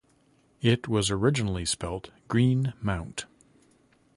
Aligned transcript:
It 0.63 0.87
was 0.87 1.11
originally 1.11 1.63
spelt 1.63 2.09
Green 2.27 2.73
Mount. 2.81 3.27